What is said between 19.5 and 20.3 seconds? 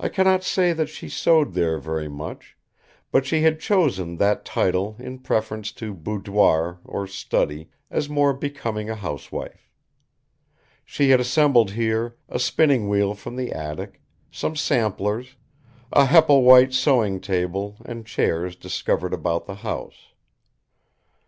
house.